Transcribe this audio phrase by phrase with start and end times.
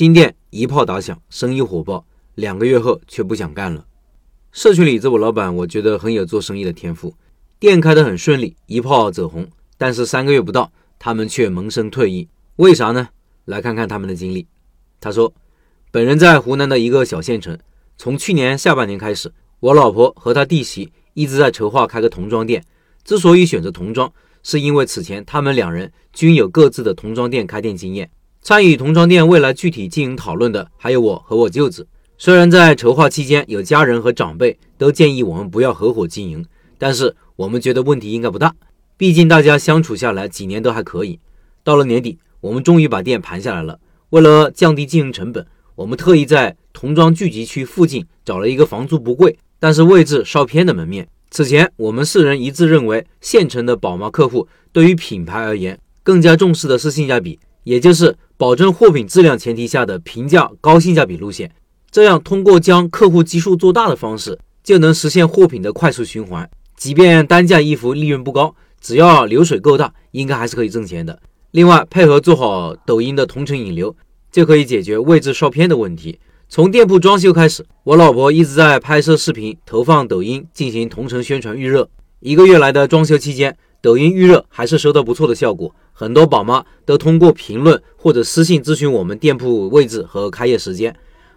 [0.00, 3.84] 新店一炮打响，生意火爆，两个月后却不想干了。
[4.50, 7.12] 社区里这位老板，我觉得很有做生意的天赋，
[7.58, 9.46] 店开得很顺利，一炮走红。
[9.76, 12.26] 但是三个月不到，他们却萌生退役，
[12.56, 13.10] 为啥呢？
[13.44, 14.46] 来看看他们的经历。
[15.02, 15.34] 他说，
[15.90, 17.58] 本人在湖南的一个小县城，
[17.98, 19.30] 从去年下半年开始，
[19.60, 22.64] 我老婆和他弟媳一直在筹划开个童装店。
[23.04, 24.10] 之所以选择童装，
[24.42, 28.10] 是因为此前他们两人均有各自的童装店开店经验。
[28.42, 31.86] 参与童装店未来具体经营讨论的还有我和我舅子。
[32.16, 36.44] 虽然在筹划期间有家人和长辈都建议我们不要合伙经营，
[36.78, 38.54] 但是我们觉得问题应该不大。
[38.96, 41.18] 毕竟大家相处下来几年都还可以。
[41.62, 43.78] 到了年底，我们终于把店盘下来了。
[44.10, 51.06] 为了降低经营成本，我们特意在童装聚集区附近找了一个房租不贵，但是位置稍偏的门面。
[51.30, 61.52] 此前，我们四人一致认为，县城的宝妈客户对于品牌而言，更加重视的是性价比，也就是保证货品质量前提下的平价高性价比路线。
[61.90, 66.48] 这样，通过将客户基数做大的方式，就能实现货品的快速循环。
[66.74, 71.20] 即便单价衣服利润不高，只要流水够大，应该还是可以挣钱的。
[71.50, 73.94] 另外，配合做好抖音的同城引流，
[74.32, 76.18] 就可以解决位置稍偏的问题。
[76.48, 81.90] 从店铺装修开始，我老婆一直在拍摄视频，投放抖音进行同城宣传预热。
[82.20, 85.74] 一个月来的装修期间，抖音预热还是收到不错的效果。
[85.92, 90.94] 很多宝妈都通过评论或者私信咨询我们店铺位置和开业时间。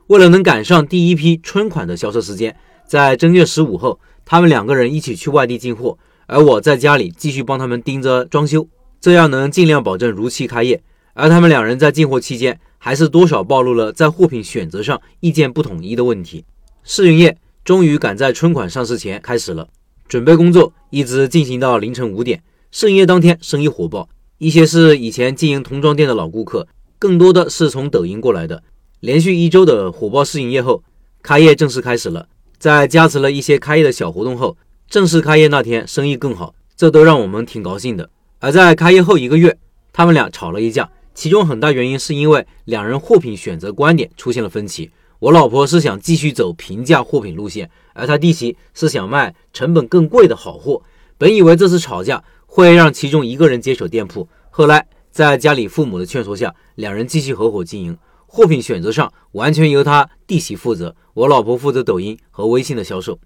[0.08, 2.56] 为了能赶上第一批春款的销售时间，
[2.88, 8.68] 在正月十五后，他们两个人一起去外地进货，而我在家里继续帮他们盯着装修，
[9.02, 10.82] 这样能尽量保证如期开业。
[11.14, 12.60] 而他们两人在进货期间。
[12.86, 16.44] 还是多少暴露了在货品选择上意见不统一的问题。
[16.84, 19.70] 试营业终于赶在春款上市前开始了，
[20.08, 22.44] 准备工作一直进行到凌晨五点。
[22.72, 28.64] 试营业当天生意火爆，一些是以前经营童装店的老顾客，更多的是从抖音过来的。
[29.00, 30.84] 连续一周的火爆试营业后，
[31.22, 32.28] 开业正式开始了。
[32.58, 38.10] 在加持了一些开业的小活动后，正式开业那天生意更好，这都让我们挺高兴的。
[38.40, 39.58] 而在开业后一个月，
[39.92, 40.90] 他们俩吵了一架。
[41.14, 44.90] 其中很大原因是因为两人货品选择观点出现了分歧。
[45.24, 50.84] 我老婆是想继续走平价货品路线，而他弟媳是想卖成本更贵的好货。
[51.18, 57.98] 本以为这次吵架会让其中一个人接手店铺，后来在家里父母的劝说下，两人继续合伙经营。
[58.26, 63.18] 货品选择上完全由他弟媳负责，我老婆负责抖音和微信的销售。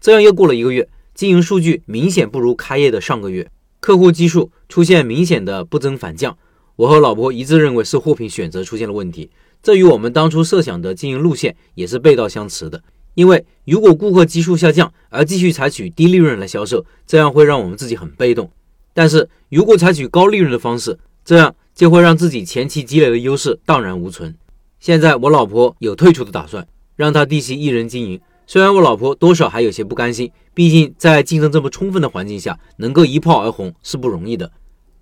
[0.00, 3.48] 这样又过了一个月，经营数据明显不如开业的上个月，
[3.78, 6.36] 客户基数出现明显的不增反降。
[6.74, 9.30] 我和老婆一致认为是货品选择出现了问题，
[9.64, 12.82] 这与我们当初设想的经营路线也是背道相驰的。
[13.14, 18.44] 因为如果顾客基数下降而继续采取低利润来销售，这样会让我们自己很被动；
[18.92, 24.36] 但是如果采取高利润的方式，这样就会让自己前期积累的优势荡然无存。
[24.80, 28.20] 现在我老婆有退出的打算，让她弟媳一人经营。
[28.46, 34.52] 虽然我老婆多少还有些不甘心，毕竟在竞争这么充分的环境下，能够一炮而红是不容易的。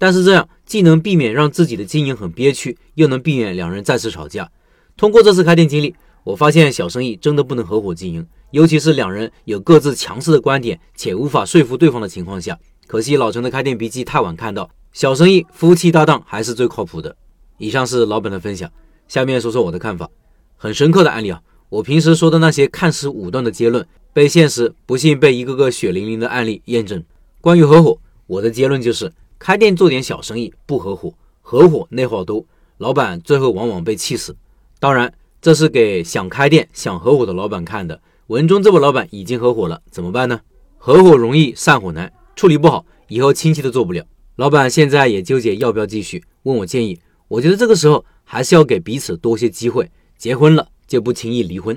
[0.02, 4.50] 但是这样既能避免让自己的经营很憋屈，又能避免两人再次吵架。
[4.96, 12.58] 通过这次开店经历，我发现小生意真的不能合伙经营，尤其是两人有各自强势的观点且无法说服对方的情况下。
[12.88, 17.14] 可惜老陈的开店笔记太晚看到，小生意夫妻搭档还是最靠谱的。
[17.58, 18.68] 以上是老本的分享，
[19.06, 20.10] 下面说说我的看法。
[20.56, 27.04] 很深刻的案例啊，我平时说的那些看似武断的结论，被现实不幸被一个个血淋淋的案例验证。
[27.40, 29.12] 关于合伙，我的结论就是。
[29.44, 32.46] 开店做点小生意不合伙，合伙内耗多，
[32.78, 34.36] 老板最后往往被气死。
[34.78, 38.00] 当然，这是给想开店、想合伙的老板看的。
[38.28, 40.42] 文中这位老板已经合伙了，怎么办呢？
[40.78, 44.06] 合伙容易，散伙难，处理不好，以后亲戚都做不了。
[44.36, 47.00] 老板现在也纠结要不要继续，问我建议。
[47.26, 49.90] 我觉得这个时候还是要给彼此多些机会。
[50.16, 51.76] 结婚了就不轻易离婚。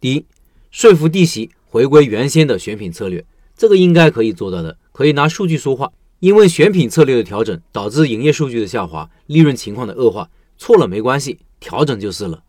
[0.00, 0.24] 第一，
[0.72, 3.24] 说服弟媳回归原先的选品策略，
[3.56, 5.92] 这个应该可以做到的，可以拿数据说话。
[6.20, 12.42] 因为选品策略的调整导致营业数据的下滑，利润情况的恶化，错了没关系，调整就是了。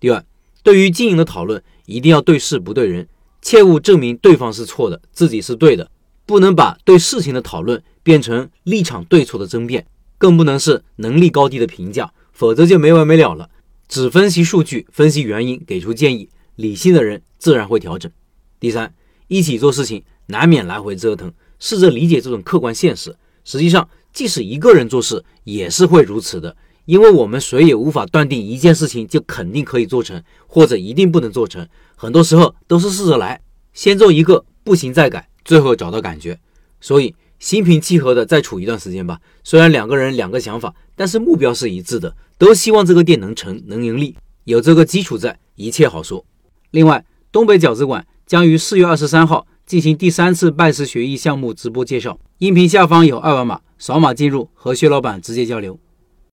[0.00, 0.24] 第二，
[0.62, 3.06] 对于经营的讨论，一定要对事不对人，
[3.40, 5.88] 切勿证明对方是错的，自己是对的，
[6.26, 9.86] 不能把对事情的讨论变成立场对错的争辩，
[10.18, 13.48] 更不能是能力高低的评价，否则就没完没了了。
[13.86, 18.10] 只分析数据，分析原因，给出建议，理性的人自然会调整。
[18.58, 18.92] 第三，
[19.28, 21.32] 一起做事情，难免来回折腾。
[21.62, 23.14] 试着理解这种客观现实。
[23.44, 26.56] 实际上，即使一个人做事也是会如此的，
[26.86, 31.64] 因为我们谁也无法断定一件事情就肯定可以做成，或者一定不能做成。
[31.94, 33.40] 很多时候都是试着来，
[33.72, 36.36] 先做一个，不行再改，最后找到感觉。
[36.80, 39.20] 所以心平气和的再处一段时间吧。
[39.44, 44.16] 虽然两个人两个想法，但是目标是一致的，都希望这个店能成能盈利。
[44.44, 46.24] 有这个基础在，一切好说。
[46.72, 55.78] 另外，东北饺子馆将于四月二十三号进行第三次拜师学艺项目直播介绍，音频下方有二维码，扫码进入和薛老板直接交流。